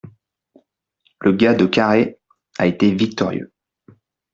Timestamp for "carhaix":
1.67-2.17